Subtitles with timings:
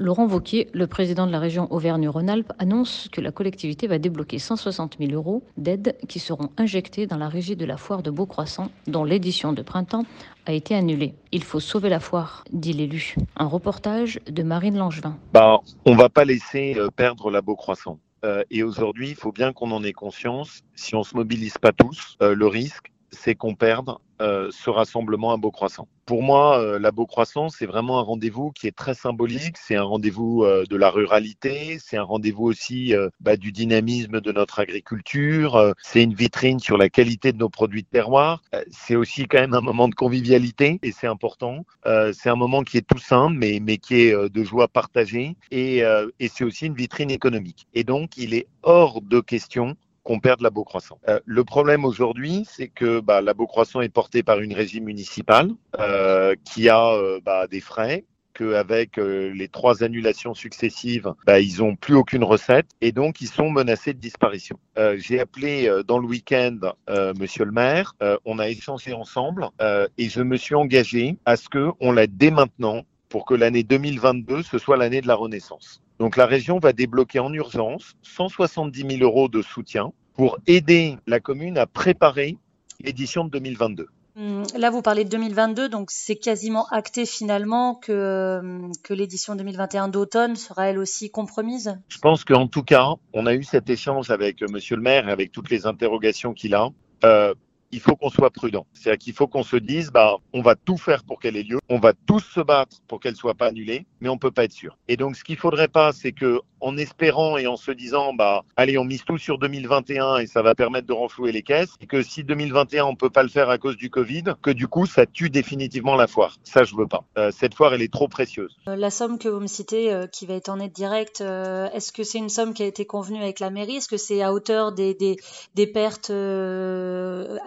[0.00, 4.96] Laurent Vauquier, le président de la région Auvergne-Rhône-Alpes, annonce que la collectivité va débloquer 160
[4.98, 9.04] 000 euros d'aides qui seront injectés dans la régie de la foire de Beaucroissant, dont
[9.04, 10.04] l'édition de printemps
[10.46, 11.14] a été annulée.
[11.30, 13.14] Il faut sauver la foire, dit l'élu.
[13.36, 15.16] Un reportage de Marine Langevin.
[15.32, 18.00] Bah, on va pas laisser euh, perdre la Beaucroissant.
[18.24, 20.62] Euh, et aujourd'hui, il faut bien qu'on en ait conscience.
[20.74, 25.32] Si on se mobilise pas tous, euh, le risque, c'est qu'on perde euh, ce rassemblement
[25.32, 25.88] à Beaucroissant.
[26.06, 29.56] Pour moi, euh, la Beaucroissant, c'est vraiment un rendez-vous qui est très symbolique.
[29.56, 31.78] C'est un rendez-vous euh, de la ruralité.
[31.80, 35.72] C'est un rendez-vous aussi euh, bah, du dynamisme de notre agriculture.
[35.82, 38.42] C'est une vitrine sur la qualité de nos produits de terroir.
[38.70, 41.64] C'est aussi quand même un moment de convivialité et c'est important.
[41.84, 45.36] C'est un moment qui est tout simple, mais, qui est de joie partagée.
[45.50, 45.82] Et
[46.28, 47.66] c'est aussi une vitrine économique.
[47.74, 50.98] Et donc, il est hors de question qu'on perde la Beaucroissant.
[51.08, 55.50] Euh, le problème aujourd'hui, c'est que bah, la Beaucroissant est portée par une régie municipale
[55.80, 61.62] euh, qui a euh, bah, des frais qu'avec euh, les trois annulations successives, bah, ils
[61.62, 64.58] ont plus aucune recette et donc ils sont menacés de disparition.
[64.76, 66.58] Euh, J'ai appelé euh, dans le week-end
[66.90, 69.48] euh, Monsieur le maire, euh, on a échangé ensemble
[69.96, 73.62] et je me suis engagé à ce que on l'aide dès maintenant pour que l'année
[73.62, 75.83] 2022 ce soit l'année de la renaissance.
[75.98, 81.20] Donc la région va débloquer en urgence 170 000 euros de soutien pour aider la
[81.20, 82.36] commune à préparer
[82.80, 83.86] l'édition de 2022.
[84.16, 88.40] Hum, Là, vous parlez de 2022, donc c'est quasiment acté finalement que,
[88.84, 91.76] que l'édition 2021 d'automne sera elle aussi compromise?
[91.88, 95.08] Je pense qu'en tout cas, on a eu cet échange avec euh, Monsieur le maire
[95.08, 96.68] et avec toutes les interrogations qu'il a.
[97.04, 97.34] Euh,
[97.74, 98.66] il faut qu'on soit prudent.
[98.72, 101.58] C'est-à-dire qu'il faut qu'on se dise, bah, on va tout faire pour qu'elle ait lieu,
[101.68, 104.52] on va tous se battre pour qu'elle soit pas annulée, mais on peut pas être
[104.52, 104.78] sûr.
[104.86, 108.42] Et donc, ce qu'il faudrait pas, c'est que, en espérant et en se disant, bah,
[108.56, 111.86] allez, on mise tout sur 2021 et ça va permettre de renflouer les caisses, et
[111.86, 114.86] que si 2021 on peut pas le faire à cause du Covid, que du coup,
[114.86, 116.36] ça tue définitivement la foire.
[116.42, 117.04] Ça, je veux pas.
[117.18, 118.56] Euh, cette foire, elle est trop précieuse.
[118.68, 121.68] Euh, La somme que vous me citez, euh, qui va être en aide directe, euh,
[121.72, 123.76] est-ce que c'est une somme qui a été convenue avec la mairie?
[123.76, 125.16] Est-ce que c'est à hauteur des, des,
[125.54, 126.10] des pertes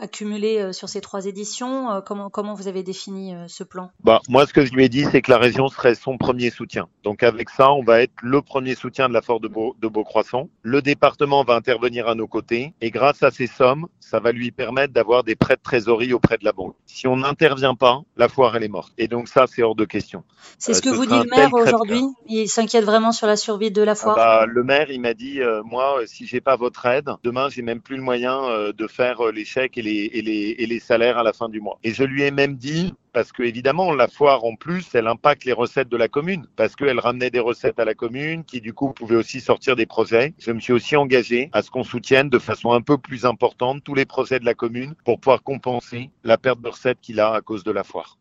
[0.01, 2.01] accumulées sur ces trois éditions?
[2.06, 3.89] Comment, comment vous avez défini ce plan?
[4.03, 6.50] Bah, moi, ce que je lui ai dit, c'est que la région serait son premier
[6.50, 6.88] soutien.
[7.03, 9.88] Donc, avec ça, on va être le premier soutien de la Force de, Beau, de
[9.88, 10.50] Beaucroissant.
[10.62, 12.73] Le département va intervenir à nos côtés.
[12.81, 16.38] Et grâce à ces sommes, ça va lui permettre d'avoir des prêts de trésorerie auprès
[16.38, 16.75] de la banque.
[16.85, 18.94] Si on n'intervient pas, la foire, elle est morte.
[18.97, 20.23] Et donc, ça, c'est hors de question.
[20.59, 22.03] C'est ce Euh, que ce vous dit le maire aujourd'hui?
[22.28, 24.16] Il s'inquiète vraiment sur la survie de la Ah foire?
[24.16, 27.50] bah, le maire, il m'a dit, euh, moi, euh, si j'ai pas votre aide, demain,
[27.50, 30.66] j'ai même plus le moyen euh, de faire les chèques et les, et, les, et
[30.68, 31.79] les salaires à la fin du mois.
[31.84, 35.44] Et je lui ai même dit, parce que évidemment, la foire, en plus, elle impacte
[35.44, 38.75] les recettes de la commune, parce qu'elle ramenait des recettes à la commune, qui du
[38.75, 40.35] coup pouvaient aussi sortir des projets.
[40.38, 43.83] Je me suis aussi engagé à ce qu'on soutienne de façon un peu plus importante
[43.83, 47.33] tous les projets de la commune pour pouvoir compenser la perte de recettes qu'il a
[47.33, 48.19] à cause de la foire.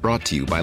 [0.00, 0.62] Brought to you by.